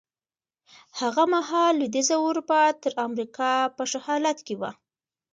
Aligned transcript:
هغه 0.99 1.23
مهال 1.33 1.73
لوېدیځه 1.79 2.15
اروپا 2.27 2.61
تر 2.83 2.91
امریکا 3.07 3.51
په 3.75 3.83
ښه 3.89 3.99
حالت 4.07 4.37
کې 4.47 4.55
وه. 4.59 4.71